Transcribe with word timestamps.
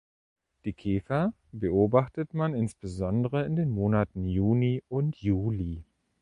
Die 0.65 0.73
Käfer 0.73 1.31
beobachtet 1.51 2.33
man 2.33 2.55
insbesondere 2.55 3.45
in 3.45 3.55
den 3.55 3.69
Monaten 3.69 4.25
Juni 4.25 4.81
und 4.89 5.15
Juli. 5.21 5.83